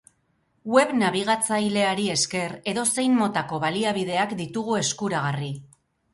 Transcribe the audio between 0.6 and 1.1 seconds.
Web